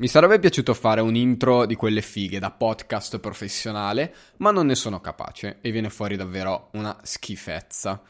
[0.00, 4.74] Mi sarebbe piaciuto fare un intro di quelle fighe da podcast professionale, ma non ne
[4.74, 8.00] sono capace e viene fuori davvero una schifezza.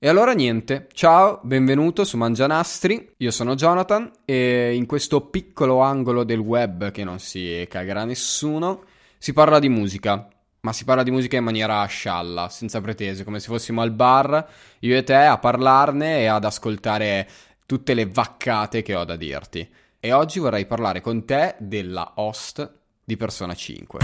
[0.00, 6.24] E allora niente, ciao, benvenuto su Mangianastri, io sono Jonathan e in questo piccolo angolo
[6.24, 8.82] del web che non si cagherà nessuno
[9.16, 10.28] si parla di musica,
[10.62, 14.44] ma si parla di musica in maniera scialla, senza pretese, come se fossimo al bar,
[14.80, 17.28] io e te, a parlarne e ad ascoltare
[17.64, 19.68] tutte le vaccate che ho da dirti
[20.04, 22.68] e oggi vorrei parlare con te della host
[23.04, 24.00] di Persona 5.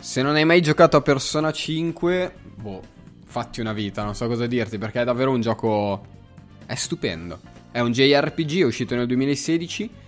[0.00, 2.82] Se non hai mai giocato a Persona 5, boh,
[3.24, 6.04] fatti una vita, non so cosa dirti, perché è davvero un gioco...
[6.66, 7.38] è stupendo.
[7.70, 10.01] È un JRPG, è uscito nel 2016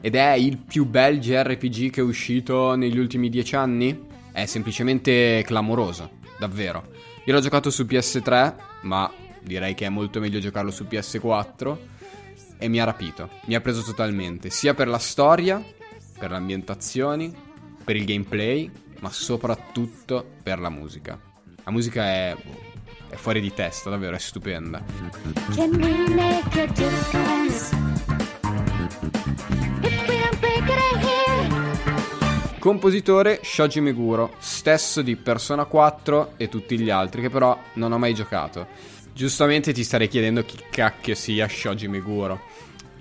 [0.00, 4.06] ed è il più bel JRPG che è uscito negli ultimi dieci anni?
[4.32, 6.84] È semplicemente clamoroso, davvero.
[7.24, 9.10] Io l'ho giocato su PS3, ma
[9.42, 11.76] direi che è molto meglio giocarlo su PS4
[12.58, 15.62] e mi ha rapito, mi ha preso totalmente, sia per la storia,
[16.18, 17.34] per le ambientazioni,
[17.84, 21.18] per il gameplay, ma soprattutto per la musica.
[21.64, 22.36] La musica è,
[23.08, 24.82] è fuori di testa, davvero, è stupenda.
[25.54, 27.97] Can we make a difference?
[32.68, 37.98] Compositore Shoji Meguro, stesso di Persona 4 e tutti gli altri, che però non ho
[37.98, 38.66] mai giocato.
[39.14, 42.38] Giustamente ti starei chiedendo chi cacchio sia Shoji Meguro.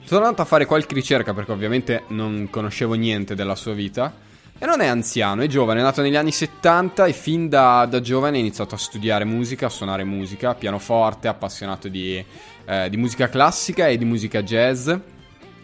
[0.06, 4.14] Sono andato a fare qualche ricerca perché ovviamente non conoscevo niente della sua vita.
[4.58, 8.00] E non è anziano, è giovane, è nato negli anni 70 e fin da, da
[8.00, 12.24] giovane ha iniziato a studiare musica, a suonare musica, pianoforte, appassionato di,
[12.66, 14.90] eh, di musica classica e di musica jazz.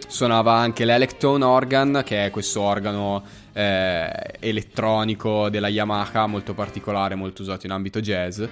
[0.05, 3.23] Suonava anche l'Electone Organ, che è questo organo
[3.53, 8.43] eh, elettronico della Yamaha molto particolare, molto usato in ambito jazz.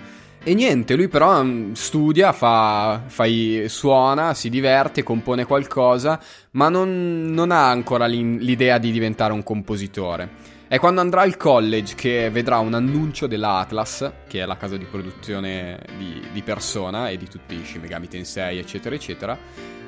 [0.44, 3.26] E niente, lui però mm, studia, fa, fa,
[3.68, 6.20] suona, si diverte, compone qualcosa,
[6.52, 10.50] ma non, non ha ancora l'idea di diventare un compositore.
[10.68, 14.78] È quando andrà al college che vedrà un annuncio della Atlas, che è la casa
[14.78, 19.38] di produzione di, di Persona e di tutti i Shin Megami Tensei, eccetera, eccetera,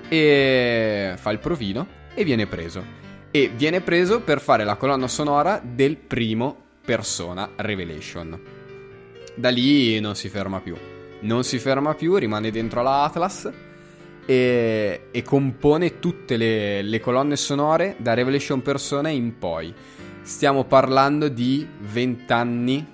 [0.08, 3.04] e fa il provino e viene preso
[3.36, 6.56] e viene preso per fare la colonna sonora del primo
[6.86, 8.40] Persona Revelation.
[9.34, 10.78] Da lì non si ferma più.
[11.22, 13.52] Non si ferma più, rimane dentro la Atlas
[14.24, 19.74] e, e compone tutte le, le, colonne sonore da Revelation Persona in poi.
[20.22, 22.88] Stiamo parlando di 20 anni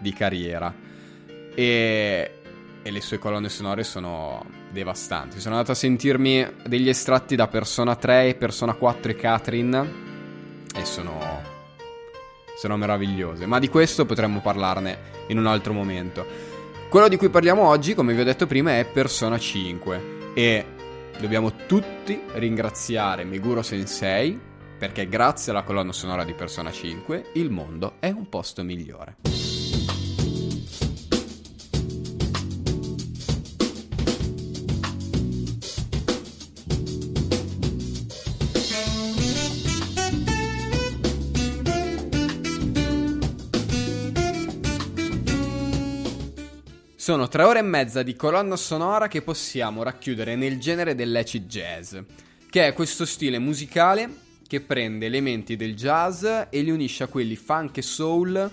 [0.00, 0.74] di carriera
[1.54, 2.30] e,
[2.82, 5.40] e le sue colonne sonore sono devastanti.
[5.40, 9.92] Sono andato a sentirmi degli estratti da Persona 3, Persona 4 e Catherine
[10.74, 11.18] e sono,
[12.56, 13.46] sono meravigliose.
[13.46, 14.98] Ma di questo potremmo parlarne
[15.28, 16.26] in un altro momento.
[16.88, 20.64] Quello di cui parliamo oggi, come vi ho detto prima, è Persona 5 e
[21.18, 24.46] dobbiamo tutti ringraziare Meguro Sensei
[24.78, 29.16] perché grazie alla colonna sonora di Persona 5 il mondo è un posto migliore.
[47.08, 51.96] Sono tre ore e mezza di colonna sonora che possiamo racchiudere nel genere dell'acid jazz,
[52.50, 54.10] che è questo stile musicale
[54.46, 58.52] che prende elementi del jazz e li unisce a quelli funk e soul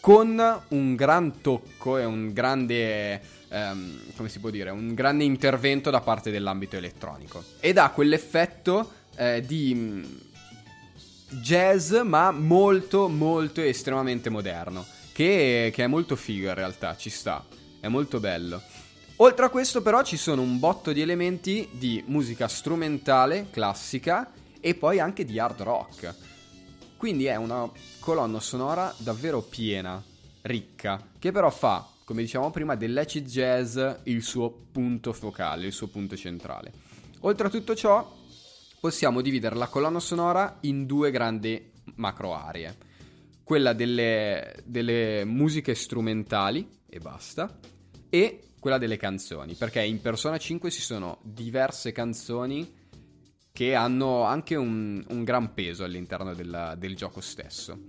[0.00, 5.90] con un gran tocco e un grande, um, come si può dire, un grande intervento
[5.90, 7.44] da parte dell'ambito elettronico.
[7.60, 10.04] Ed ha quell'effetto eh, di mm,
[11.42, 17.46] jazz ma molto molto estremamente moderno, che, che è molto figo in realtà, ci sta
[17.80, 18.62] è molto bello.
[19.16, 24.30] Oltre a questo però ci sono un botto di elementi di musica strumentale, classica
[24.60, 26.14] e poi anche di hard rock.
[26.96, 27.68] Quindi è una
[28.00, 30.02] colonna sonora davvero piena,
[30.42, 35.88] ricca, che però fa, come dicevamo prima, dell'acid jazz il suo punto focale, il suo
[35.88, 36.72] punto centrale.
[37.20, 38.16] Oltre a tutto ciò,
[38.80, 42.86] possiamo dividere la colonna sonora in due grandi macro aree.
[43.48, 47.58] Quella delle, delle musiche strumentali, e basta,
[48.10, 52.70] e quella delle canzoni, perché in Persona 5 ci sono diverse canzoni
[53.50, 57.84] che hanno anche un, un gran peso all'interno della, del gioco stesso.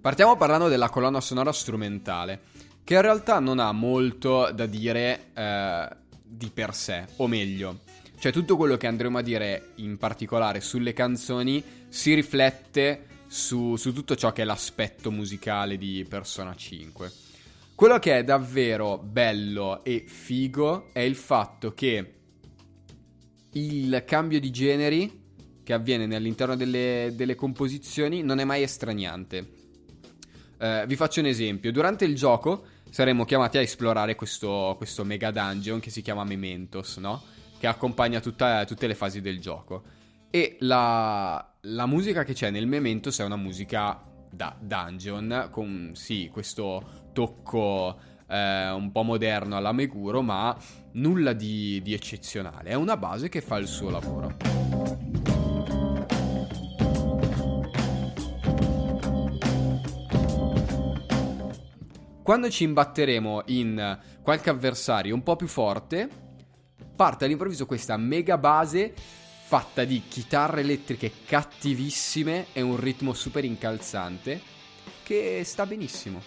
[0.00, 2.40] Partiamo parlando della colonna sonora strumentale,
[2.84, 5.88] che in realtà non ha molto da dire eh,
[6.24, 7.80] di per sé, o meglio,
[8.22, 13.92] Cioè tutto quello che andremo a dire in particolare sulle canzoni si riflette su, su
[13.92, 17.12] tutto ciò che è l'aspetto musicale di Persona 5.
[17.74, 22.12] Quello che è davvero bello e figo è il fatto che
[23.54, 25.22] il cambio di generi
[25.64, 29.52] che avviene all'interno delle, delle composizioni non è mai estraniante.
[30.60, 31.72] Uh, vi faccio un esempio.
[31.72, 36.98] Durante il gioco saremo chiamati a esplorare questo, questo mega dungeon che si chiama Mementos,
[36.98, 37.31] no?
[37.62, 39.84] Che accompagna tutta, tutte le fasi del gioco.
[40.30, 46.28] E la, la musica che c'è nel Mementos è una musica da dungeon, con sì,
[46.32, 50.56] questo tocco eh, un po' moderno alla Meguro, ma
[50.94, 52.70] nulla di, di eccezionale.
[52.70, 54.36] È una base che fa il suo lavoro.
[62.24, 66.21] Quando ci imbatteremo in qualche avversario un po' più forte,
[66.94, 68.94] parte all'improvviso questa mega base
[69.44, 74.40] fatta di chitarre elettriche cattivissime e un ritmo super incalzante
[75.02, 76.22] che sta benissimo.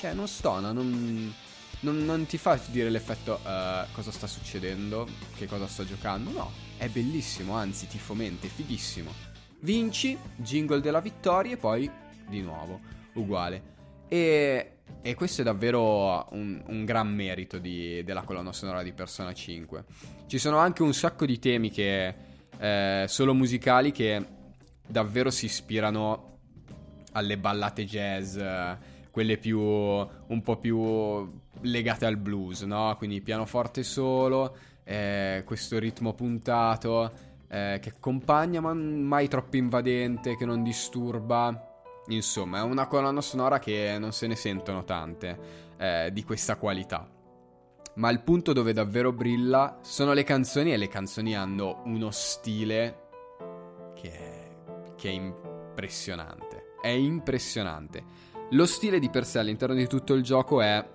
[0.00, 1.32] Cioè, non stona, non,
[1.80, 5.06] non, non ti fa dire l'effetto uh, cosa sta succedendo,
[5.36, 6.30] che cosa sto giocando.
[6.30, 9.12] No, è bellissimo, anzi ti fomenta, è fighissimo.
[9.60, 11.90] Vinci, jingle della vittoria e poi
[12.28, 12.80] di nuovo,
[13.14, 13.72] uguale.
[14.08, 14.70] E,
[15.02, 19.84] e questo è davvero un, un gran merito di, della colonna sonora di Persona 5.
[20.26, 22.14] Ci sono anche un sacco di temi che
[22.58, 24.24] eh, solo musicali che
[24.86, 26.32] davvero si ispirano
[27.12, 28.38] alle ballate jazz
[29.14, 31.30] quelle più un po' più
[31.60, 32.92] legate al blues, no?
[32.98, 37.12] Quindi pianoforte solo, eh, questo ritmo puntato
[37.48, 41.73] eh, che accompagna ma mai troppo invadente, che non disturba.
[42.08, 45.38] Insomma, è una colonna sonora che non se ne sentono tante
[45.78, 47.08] eh, di questa qualità.
[47.96, 53.02] Ma il punto dove davvero brilla sono le canzoni e le canzoni hanno uno stile
[53.94, 56.72] che è, che è impressionante.
[56.80, 58.04] È impressionante.
[58.50, 60.86] Lo stile di per sé all'interno di tutto il gioco è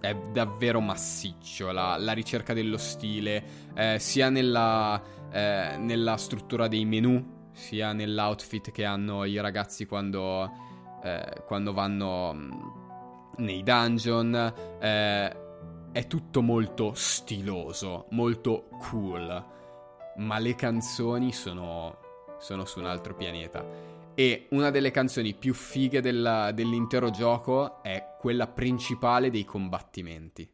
[0.00, 3.44] è davvero massiccio la, la ricerca dello stile,
[3.74, 5.00] eh, sia nella,
[5.30, 10.50] eh, nella, struttura dei menu, sia nell'outfit che hanno i ragazzi quando,
[11.02, 12.50] eh, quando vanno mm,
[13.38, 14.54] nei dungeon.
[14.80, 15.48] Eh,
[15.92, 19.44] è tutto molto stiloso, molto cool,
[20.16, 21.96] ma le canzoni sono,
[22.38, 23.88] sono su un altro pianeta.
[24.14, 30.48] E una delle canzoni più fighe della, dell'intero gioco è quella principale dei combattimenti.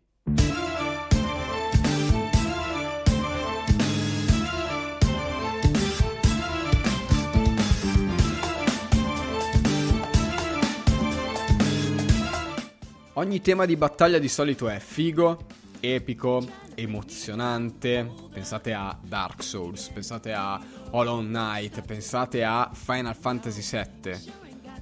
[13.18, 15.46] Ogni tema di battaglia di solito è figo,
[15.80, 18.06] epico, emozionante.
[18.30, 20.60] Pensate a Dark Souls, pensate a
[20.90, 24.10] Hollow Knight, pensate a Final Fantasy VII.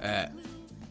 [0.01, 0.29] Eh,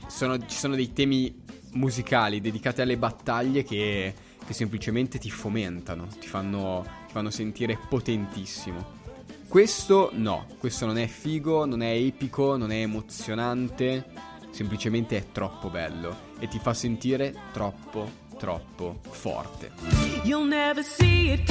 [0.07, 1.43] sono, ci sono dei temi
[1.73, 9.03] musicali dedicati alle battaglie che, che semplicemente ti fomentano, ti fanno, ti fanno sentire potentissimo.
[9.47, 15.69] Questo no, questo non è figo, non è epico, non è emozionante, semplicemente è troppo
[15.69, 19.73] bello e ti fa sentire troppo troppo forte.
[20.23, 21.51] You'll never see it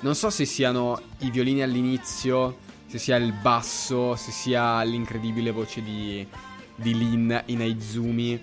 [0.00, 5.80] Non so se siano i violini all'inizio, se sia il basso, se sia l'incredibile voce
[5.80, 6.26] di,
[6.74, 8.42] di Lin in Aizumi,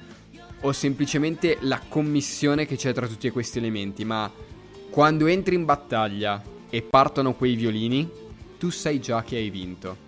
[0.62, 4.32] o semplicemente la commissione che c'è tra tutti questi elementi, ma
[4.90, 8.28] quando entri in battaglia e partono quei violini,
[8.60, 10.08] tu sai già che hai vinto.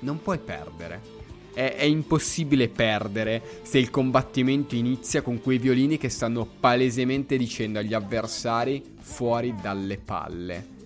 [0.00, 1.16] Non puoi perdere
[1.58, 7.80] è, è, impossibile perdere se il combattimento inizia con quei violini che stanno palesemente dicendo
[7.80, 10.76] agli avversari fuori dalle palle.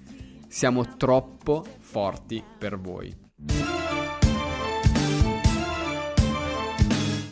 [0.49, 3.15] Siamo troppo forti per voi.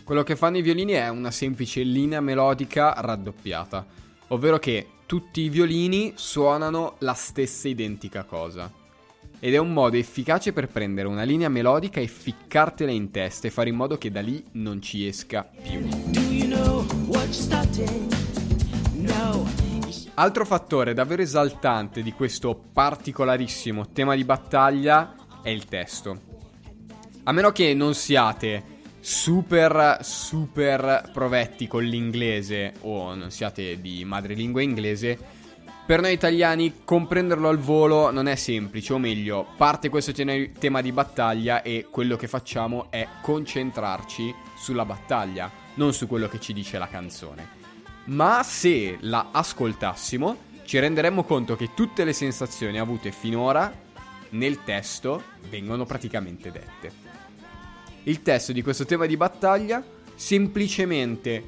[0.05, 3.87] Quello che fanno i violini è una semplice linea melodica raddoppiata,
[4.29, 8.80] ovvero che tutti i violini suonano la stessa identica cosa
[9.41, 13.51] ed è un modo efficace per prendere una linea melodica e ficcartela in testa e
[13.51, 15.89] fare in modo che da lì non ci esca più.
[20.15, 26.29] Altro fattore davvero esaltante di questo particolarissimo tema di battaglia è il testo.
[27.23, 34.61] A meno che non siate super super provetti con l'inglese o non siate di madrelingua
[34.61, 35.19] inglese,
[35.91, 40.83] Per noi italiani comprenderlo al volo non è semplice, o meglio, parte questo te- tema
[40.83, 46.53] di battaglia e quello che facciamo è concentrarci sulla battaglia, non su quello che ci
[46.53, 47.49] dice la canzone.
[48.05, 53.75] Ma se la ascoltassimo, ci renderemmo conto che tutte le sensazioni avute finora
[54.29, 56.93] nel testo vengono praticamente dette.
[58.05, 59.83] Il testo di questo tema di battaglia
[60.15, 61.43] semplicemente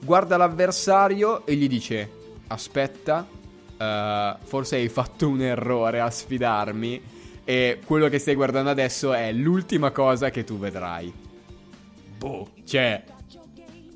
[0.00, 3.38] guarda l'avversario e gli dice aspetta,
[3.80, 7.02] uh, forse hai fatto un errore a sfidarmi
[7.44, 11.12] e quello che stai guardando adesso è l'ultima cosa che tu vedrai.
[12.16, 13.02] Boh, cioè,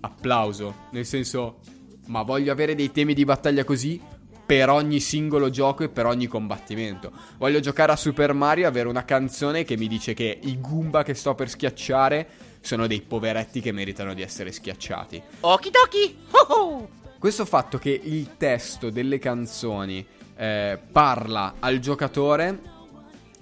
[0.01, 1.59] applauso, nel senso,
[2.07, 4.01] ma voglio avere dei temi di battaglia così
[4.47, 7.13] per ogni singolo gioco e per ogni combattimento.
[7.39, 11.03] Voglio giocare a Super Mario e avere una canzone che mi dice che i Goomba
[11.03, 12.29] che sto per schiacciare
[12.61, 15.23] sono dei poveretti che meritano di essere schiacciati.
[15.41, 16.17] Okidoki!
[16.31, 16.89] Oh oh!
[17.25, 22.61] Questo fatto che il testo delle canzoni eh, parla al giocatore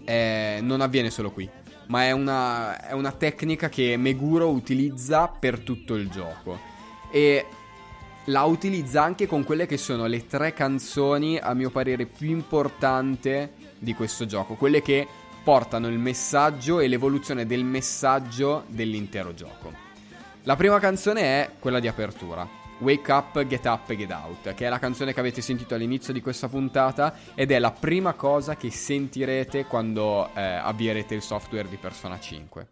[0.05, 1.51] eh, non avviene solo qui,
[1.89, 6.61] ma è una, è una tecnica che Meguro utilizza per tutto il gioco.
[7.11, 7.45] E
[8.27, 13.49] la utilizza anche con quelle che sono le tre canzoni, a mio parere, più importanti
[13.77, 14.55] di questo gioco.
[14.55, 15.09] Quelle che
[15.43, 19.73] portano il messaggio e l'evoluzione del messaggio dell'intero gioco.
[20.45, 22.62] La prima canzone è quella di apertura.
[22.83, 26.13] Wake Up, Get Up e Get Out, che è la canzone che avete sentito all'inizio
[26.13, 31.69] di questa puntata ed è la prima cosa che sentirete quando eh, avvierete il software
[31.69, 32.69] di Persona 5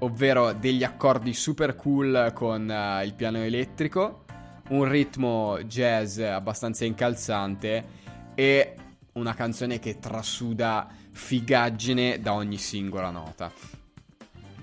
[0.00, 4.24] ovvero degli accordi super cool con uh, il piano elettrico,
[4.68, 8.02] un ritmo jazz abbastanza incalzante
[8.34, 8.74] e
[9.12, 13.50] una canzone che trasuda figaggine da ogni singola nota.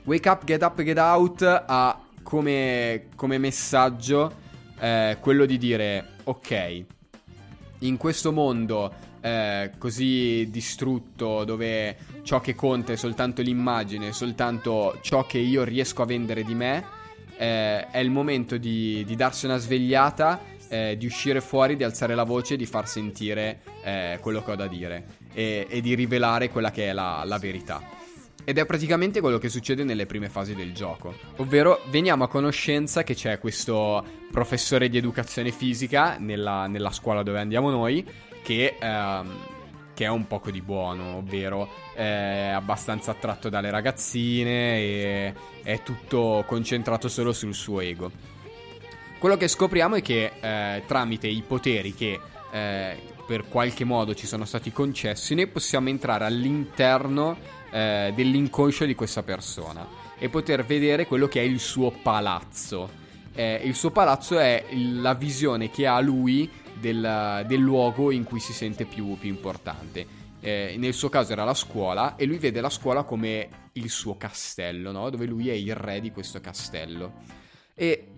[0.03, 4.33] Wake Up, Get Up, Get Out ha come, come messaggio
[4.79, 6.85] eh, quello di dire ok,
[7.79, 8.91] in questo mondo
[9.21, 16.01] eh, così distrutto dove ciò che conta è soltanto l'immagine, soltanto ciò che io riesco
[16.01, 16.83] a vendere di me,
[17.37, 22.15] eh, è il momento di, di darsi una svegliata, eh, di uscire fuori, di alzare
[22.15, 26.49] la voce di far sentire eh, quello che ho da dire e, e, di rivelare
[26.49, 27.99] quella che è la, la verità.
[28.43, 31.13] Ed è praticamente quello che succede nelle prime fasi del gioco.
[31.37, 37.39] Ovvero veniamo a conoscenza che c'è questo professore di educazione fisica nella, nella scuola dove
[37.39, 38.05] andiamo noi
[38.41, 39.37] che, ehm,
[39.93, 45.33] che, è un poco di buono, ovvero è abbastanza attratto dalle ragazzine e
[45.63, 48.11] è tutto concentrato solo sul suo ego.
[49.19, 52.19] Quello che scopriamo è che eh, tramite i poteri che
[52.51, 57.37] eh, per qualche modo ci sono stati concessi, noi possiamo entrare all'interno
[57.71, 59.87] eh, dell'inconscio di questa persona
[60.17, 62.99] e poter vedere quello che è il suo palazzo.
[63.33, 66.49] Eh, il suo palazzo è la visione che ha lui
[66.79, 70.19] del, del luogo in cui si sente più, più importante.
[70.39, 74.17] Eh, nel suo caso era la scuola e lui vede la scuola come il suo
[74.17, 75.09] castello, no?
[75.09, 77.13] dove lui è il re di questo castello.
[77.73, 78.10] E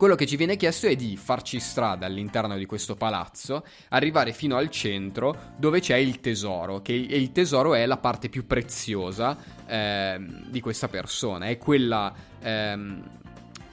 [0.00, 4.56] quello che ci viene chiesto è di farci strada all'interno di questo palazzo, arrivare fino
[4.56, 10.18] al centro dove c'è il tesoro, che il tesoro è la parte più preziosa eh,
[10.46, 13.10] di questa persona, è quella, ehm,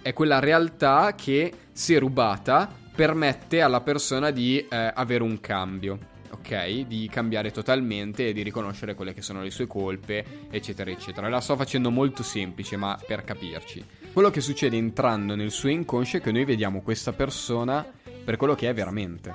[0.02, 6.16] è quella realtà che se rubata permette alla persona di eh, avere un cambio.
[6.30, 11.30] Ok, di cambiare totalmente e di riconoscere quelle che sono le sue colpe, eccetera, eccetera.
[11.30, 14.07] La sto facendo molto semplice, ma per capirci.
[14.18, 17.86] Quello che succede entrando nel suo inconscio è che noi vediamo questa persona
[18.26, 19.32] per quello che è veramente.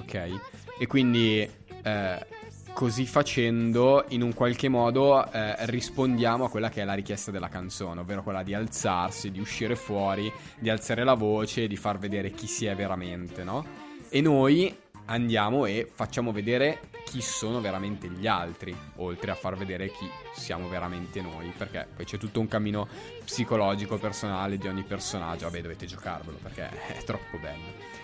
[0.00, 0.40] Ok?
[0.78, 1.48] E quindi
[1.82, 2.26] eh,
[2.74, 7.48] così facendo, in un qualche modo, eh, rispondiamo a quella che è la richiesta della
[7.48, 12.30] canzone, ovvero quella di alzarsi, di uscire fuori, di alzare la voce, di far vedere
[12.32, 13.64] chi si è veramente, no?
[14.10, 14.76] E noi
[15.08, 20.68] andiamo e facciamo vedere chi sono veramente gli altri, oltre a far vedere chi siamo
[20.68, 22.86] veramente noi, perché poi c'è tutto un cammino
[23.24, 27.96] psicologico, personale di ogni personaggio, vabbè dovete giocarvelo perché è troppo bello.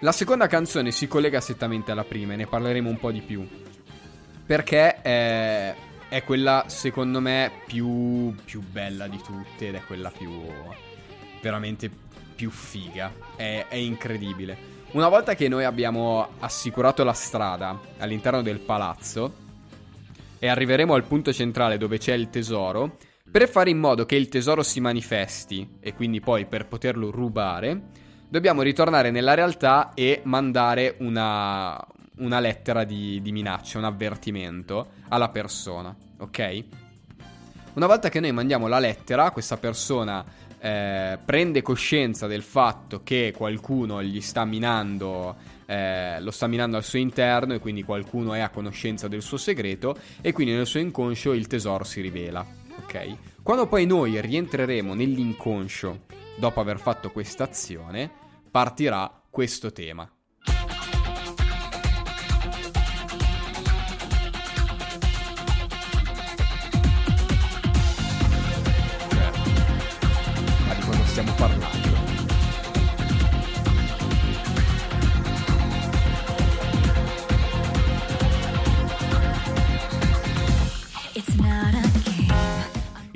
[0.00, 3.46] La seconda canzone si collega strettamente alla prima e ne parleremo un po' di più.
[4.46, 5.74] Perché è,
[6.08, 10.30] è quella, secondo me, più, più, bella di tutte ed è quella più.
[11.42, 11.90] veramente
[12.34, 13.12] più figa.
[13.34, 14.77] È, è incredibile.
[14.90, 19.46] Una volta che noi abbiamo assicurato la strada all'interno del palazzo
[20.38, 22.96] e arriveremo al punto centrale dove c'è il tesoro,
[23.30, 27.82] per fare in modo che il tesoro si manifesti e quindi poi per poterlo rubare
[28.26, 31.78] dobbiamo ritornare nella realtà e mandare una,
[32.16, 36.64] una lettera di, di minaccia, un avvertimento alla persona, ok?
[37.74, 40.24] Una volta che noi mandiamo la lettera, questa persona
[40.60, 45.36] eh, prende coscienza del fatto che qualcuno gli sta minando,
[45.66, 49.36] eh, lo sta minando al suo interno e quindi qualcuno è a conoscenza del suo
[49.36, 52.44] segreto e quindi nel suo inconscio il tesoro si rivela.
[52.82, 53.16] Ok?
[53.42, 58.10] Quando poi noi rientreremo nell'inconscio dopo aver fatto questa azione,
[58.50, 60.10] partirà questo tema.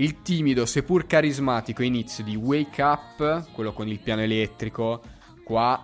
[0.02, 5.00] Il timido, seppur carismatico inizio di Wake Up, quello con il piano elettrico,
[5.44, 5.80] qua,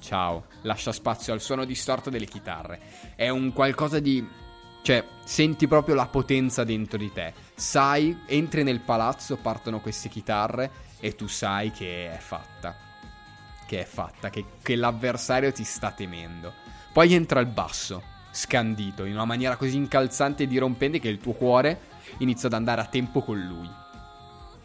[0.00, 2.80] ciao, lascia spazio al suono distorto delle chitarre.
[3.14, 4.28] È un qualcosa di...
[4.82, 7.34] cioè, senti proprio la potenza dentro di te.
[7.54, 12.74] Sai, entri nel palazzo, partono queste chitarre e tu sai che è fatta.
[13.64, 16.52] Che è fatta, che, che l'avversario ti sta temendo.
[16.92, 21.34] Poi entra il basso, scandito, in una maniera così incalzante e dirompente che il tuo
[21.34, 23.68] cuore inizia ad andare a tempo con lui.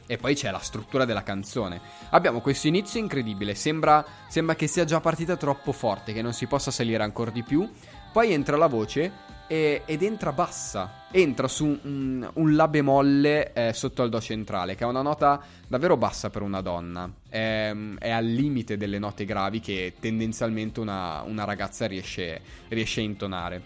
[0.05, 1.79] E poi c'è la struttura della canzone.
[2.09, 6.47] Abbiamo questo inizio incredibile, sembra, sembra che sia già partita troppo forte, che non si
[6.47, 7.69] possa salire ancora di più.
[8.11, 9.11] Poi entra la voce
[9.47, 14.75] e, ed entra bassa, entra su un, un La bemolle eh, sotto al Do centrale,
[14.75, 19.23] che è una nota davvero bassa per una donna, è, è al limite delle note
[19.23, 23.61] gravi che tendenzialmente una, una ragazza riesce, riesce a intonare.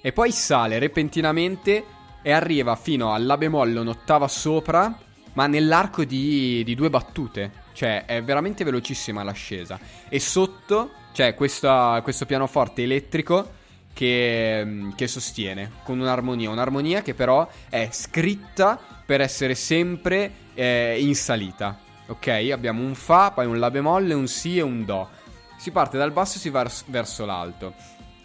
[0.00, 1.84] E poi sale repentinamente
[2.22, 4.96] e arriva fino al La bemolle un'ottava sopra,
[5.34, 7.66] ma nell'arco di, di due battute.
[7.72, 9.78] Cioè, è veramente velocissima l'ascesa.
[10.08, 13.56] E sotto c'è questa, questo pianoforte elettrico
[13.92, 21.14] che, che sostiene con un'armonia, un'armonia che però è scritta per essere sempre eh, in
[21.14, 21.78] salita.
[22.08, 22.28] Ok?
[22.52, 25.08] Abbiamo un Fa, poi un La bemolle, un Si e un Do.
[25.56, 27.74] Si parte dal basso e si va verso l'alto.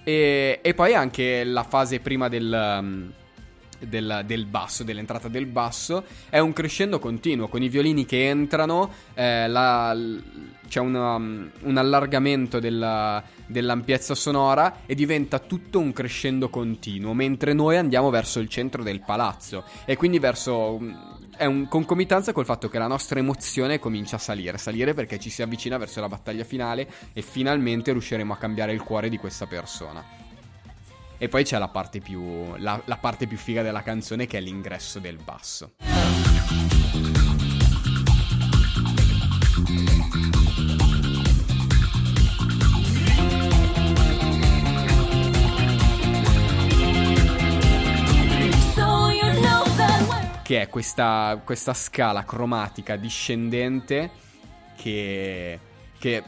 [0.04, 3.10] E, e, poi anche la fase prima del, mm,
[3.88, 8.92] del, del, basso, dell'entrata del basso, è un crescendo continuo con i violini che entrano,
[9.14, 9.96] eh, la,
[10.68, 17.77] c'è una, un allargamento della, dell'ampiezza sonora e diventa tutto un crescendo continuo, mentre noi
[17.77, 20.79] andiamo verso il centro del palazzo e quindi verso...
[21.38, 25.29] è un concomitanza col fatto che la nostra emozione comincia a salire, salire perché ci
[25.29, 29.46] si avvicina verso la battaglia finale e finalmente riusciremo a cambiare il cuore di questa
[29.46, 30.23] persona.
[31.24, 34.42] E poi c'è la parte più, la, la parte più figa della canzone che è
[34.42, 35.75] l'ingresso del basso.
[50.44, 54.12] che è questa, questa scala cromatica discendente
[54.75, 55.57] che,
[55.98, 56.24] che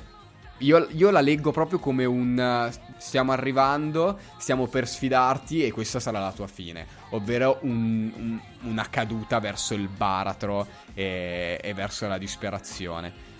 [0.59, 6.19] io, io, la leggo proprio come un stiamo arrivando, stiamo per sfidarti e questa sarà
[6.19, 12.17] la tua fine, ovvero un, un, una caduta verso il baratro e, e, verso la
[12.17, 13.33] disperazione.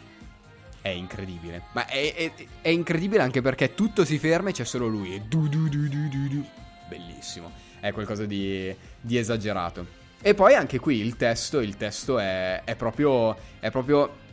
[0.81, 4.87] È incredibile, ma è, è, è, incredibile anche perché tutto si ferma e c'è solo
[4.87, 5.19] lui.
[5.27, 6.45] Du, du, du,
[6.87, 10.03] Bellissimo, è qualcosa di, di esagerato.
[10.21, 14.23] E poi anche qui il testo, il testo è, è, proprio, è proprio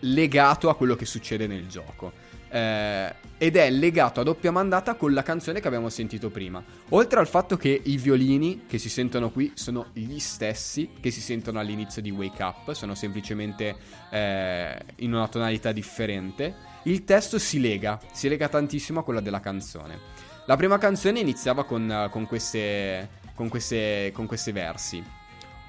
[0.00, 2.28] legato a quello che succede nel gioco.
[2.48, 6.62] Eh, ed è legato a doppia mandata con la canzone che abbiamo sentito prima.
[6.90, 11.20] Oltre al fatto che i violini che si sentono qui sono gli stessi che si
[11.20, 13.76] sentono all'inizio di Wake Up, sono semplicemente
[14.10, 16.68] eh, in una tonalità differente.
[16.84, 19.98] Il testo si lega, si lega tantissimo a quella della canzone.
[20.46, 25.02] La prima canzone iniziava con, con queste con, queste, con questi versi.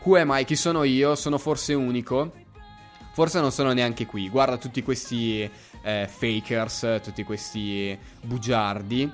[0.03, 0.43] Who am I?
[0.43, 1.15] Chi sono io?
[1.15, 2.33] Sono forse unico?
[3.11, 4.29] Forse non sono neanche qui.
[4.29, 5.49] Guarda tutti questi
[5.81, 9.11] eh, fakers, tutti questi bugiardi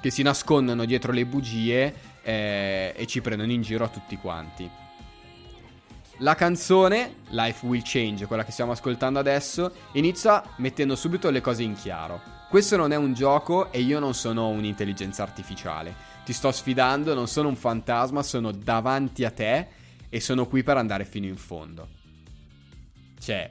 [0.00, 4.70] che si nascondono dietro le bugie eh, e ci prendono in giro a tutti quanti.
[6.20, 11.62] La canzone Life Will Change, quella che stiamo ascoltando adesso, inizia mettendo subito le cose
[11.62, 12.20] in chiaro.
[12.48, 17.26] Questo non è un gioco e io non sono un'intelligenza artificiale ti sto sfidando, non
[17.26, 19.66] sono un fantasma, sono davanti a te
[20.10, 21.88] e sono qui per andare fino in fondo.
[23.18, 23.50] Cioè,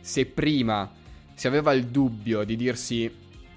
[0.00, 0.92] se prima
[1.34, 3.12] si aveva il dubbio di dirsi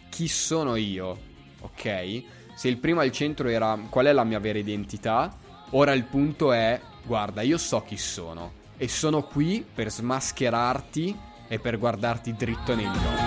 [0.10, 1.18] chi sono io,
[1.60, 2.24] ok?
[2.56, 5.38] Se il primo al centro era qual è la mia vera identità,
[5.72, 11.60] ora il punto è guarda, io so chi sono e sono qui per smascherarti e
[11.60, 13.27] per guardarti dritto negli occhi.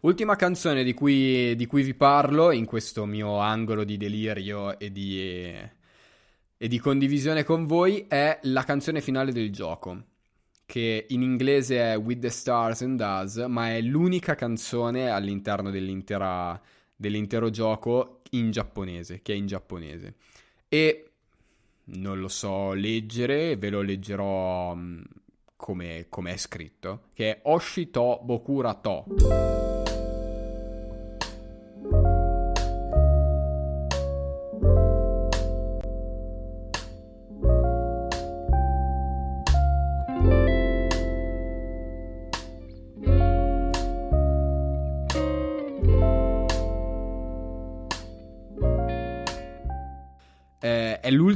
[0.00, 4.92] Ultima canzone di cui, di cui vi parlo in questo mio angolo di delirio e
[4.92, 5.20] di,
[6.56, 10.04] e di condivisione con voi è la canzone finale del gioco
[10.68, 17.48] che in inglese è With the Stars and Us, ma è l'unica canzone all'interno dell'intero
[17.48, 20.16] gioco in giapponese, che è in giapponese.
[20.68, 21.10] E
[21.84, 25.00] non lo so leggere, ve lo leggerò mm,
[25.56, 29.67] come, come è scritto, che è Oshito Bokura To.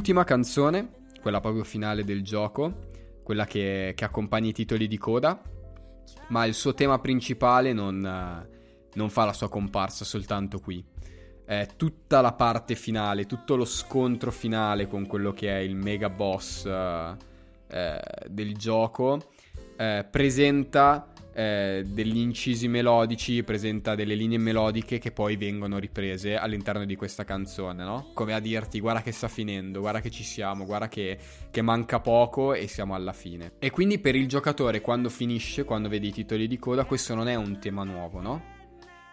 [0.03, 0.89] L'ultima canzone,
[1.21, 2.89] quella proprio finale del gioco,
[3.23, 5.41] quella che, che accompagna i titoli di coda,
[6.27, 8.01] ma il suo tema principale non,
[8.95, 10.83] non fa la sua comparsa soltanto qui.
[11.45, 16.09] È tutta la parte finale, tutto lo scontro finale con quello che è il mega
[16.09, 19.29] boss eh, del gioco,
[19.77, 26.85] eh, presenta eh, degli incisi melodici, presenta delle linee melodiche che poi vengono riprese all'interno
[26.85, 28.11] di questa canzone, no?
[28.13, 31.17] Come a dirti guarda che sta finendo, guarda che ci siamo, guarda che,
[31.49, 33.53] che manca poco e siamo alla fine.
[33.59, 37.27] E quindi per il giocatore quando finisce, quando vede i titoli di coda, questo non
[37.27, 38.43] è un tema nuovo, no?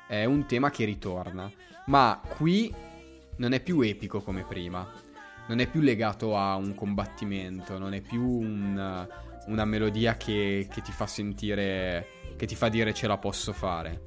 [0.07, 1.51] È un tema che ritorna.
[1.87, 2.73] Ma qui
[3.37, 4.87] non è più epico come prima.
[5.49, 9.09] Non è più legato a un combattimento, non è più un,
[9.51, 14.01] una melodia che, che ti fa sentire, che ti fa dire ce la posso fare,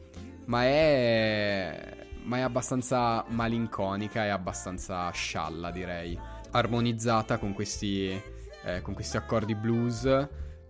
[0.46, 6.18] ma è, ma è abbastanza malinconica e abbastanza scialla direi,
[6.52, 8.10] armonizzata con questi,
[8.64, 10.06] eh, con questi accordi blues.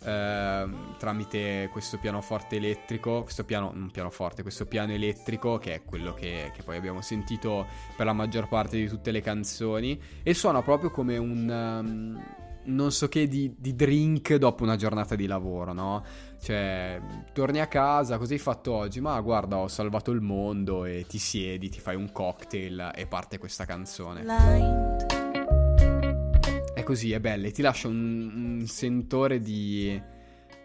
[0.05, 6.13] Eh, tramite questo pianoforte elettrico, questo piano, non pianoforte, questo piano elettrico che è quello
[6.13, 10.61] che, che, poi abbiamo sentito per la maggior parte di tutte le canzoni e suona
[10.61, 12.21] proprio come un, um,
[12.65, 16.03] non so che di, di, drink dopo una giornata di lavoro, no?
[16.41, 17.01] Cioè,
[17.33, 19.01] torni a casa, cosa hai fatto oggi?
[19.01, 23.37] Ma guarda, ho salvato il mondo e ti siedi, ti fai un cocktail e parte
[23.37, 24.23] questa canzone.
[26.73, 30.01] È così, è bella e ti lascia un, un sentore di,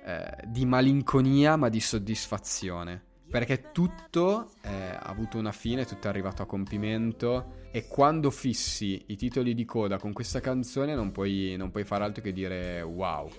[0.04, 3.06] eh, di malinconia ma di soddisfazione.
[3.30, 9.04] Perché tutto eh, ha avuto una fine, tutto è arrivato a compimento e quando fissi
[9.08, 12.80] i titoli di coda con questa canzone non puoi, non puoi fare altro che dire
[12.80, 13.30] wow,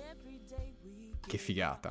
[1.25, 1.89] che figata.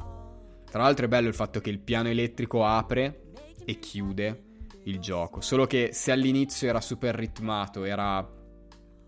[0.71, 3.23] Tra l'altro è bello il fatto che il piano elettrico apre
[3.65, 4.45] e chiude
[4.85, 8.27] il gioco, solo che se all'inizio era super ritmato, era,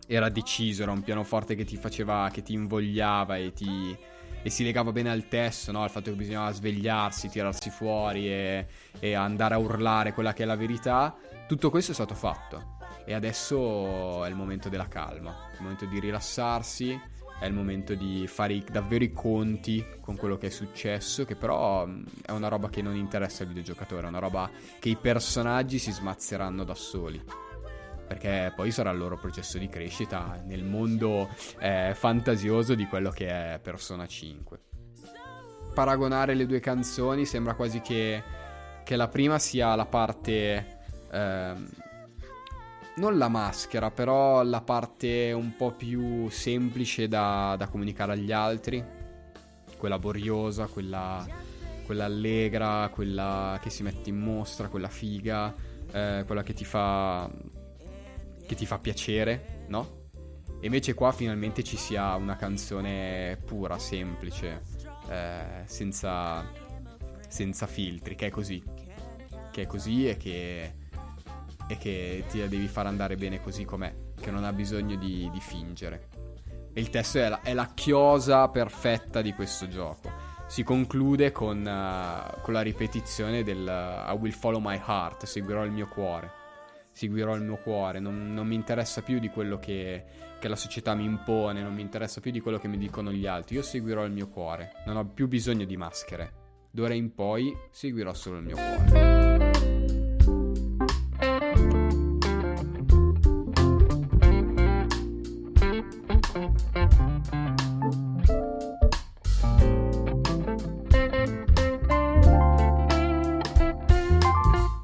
[0.06, 3.96] era deciso, era un pianoforte che ti faceva, che ti invogliava e ti
[4.42, 5.82] e si legava bene al testo, no?
[5.82, 8.66] al fatto che bisognava svegliarsi, tirarsi fuori e,
[8.98, 12.78] e, andare a urlare quella che è la verità, tutto questo è stato fatto.
[13.04, 16.98] E adesso è il momento della calma, è il momento di rilassarsi,
[17.40, 21.86] è il momento di fare davvero i conti con quello che è successo, che però
[22.24, 25.90] è una roba che non interessa al videogiocatore, è una roba che i personaggi si
[25.90, 27.20] smazzeranno da soli
[28.10, 31.28] perché poi sarà il loro processo di crescita nel mondo
[31.60, 34.58] eh, fantasioso di quello che è Persona 5.
[35.72, 38.20] Paragonare le due canzoni sembra quasi che,
[38.82, 40.78] che la prima sia la parte...
[41.08, 41.54] Eh,
[42.96, 48.84] non la maschera, però la parte un po' più semplice da, da comunicare agli altri,
[49.76, 51.24] quella boriosa, quella,
[51.86, 55.54] quella allegra, quella che si mette in mostra, quella figa,
[55.92, 57.30] eh, quella che ti fa
[58.50, 60.08] che ti fa piacere, no?
[60.60, 64.62] E invece qua finalmente ci sia una canzone pura, semplice,
[65.08, 66.50] eh, senza,
[67.28, 68.60] senza filtri, che è così.
[69.52, 70.74] Che è così e che,
[71.68, 75.40] e che ti devi far andare bene così com'è, che non ha bisogno di, di
[75.40, 76.08] fingere.
[76.72, 80.10] E il testo è la, è la, chiosa perfetta di questo gioco.
[80.48, 85.62] Si conclude con, uh, con la ripetizione del uh, I will follow my heart, seguirò
[85.62, 86.38] il mio cuore
[86.92, 90.04] seguirò il mio cuore, non, non mi interessa più di quello che,
[90.38, 93.26] che, la società mi impone, non mi interessa più di quello che mi dicono gli
[93.26, 96.32] altri, io seguirò il mio cuore, non ho più bisogno di maschere,
[96.70, 99.19] d'ora in poi seguirò solo il mio cuore.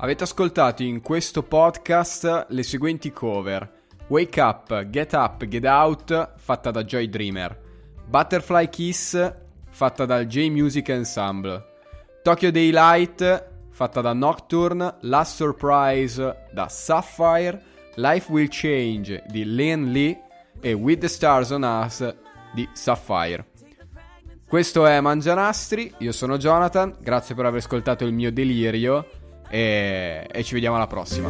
[0.07, 3.69] Avete ascoltato in questo podcast le seguenti cover:
[4.07, 7.61] Wake Up, Get Up, Get Out, fatta da Joy Dreamer,
[8.07, 9.35] Butterfly Kiss,
[9.69, 11.61] fatta dal J Music Ensemble,
[12.23, 17.61] Tokyo Daylight, fatta da Nocturne, Last Surprise da Sapphire,
[17.97, 20.23] Life Will Change di Lin Lee.
[20.61, 22.15] E With the Stars on Us
[22.55, 23.45] di Sapphire.
[24.47, 30.43] Questo è Mangianastri, io sono Jonathan, grazie per aver ascoltato il mio delirio e, e
[30.45, 31.29] ci vediamo alla prossima.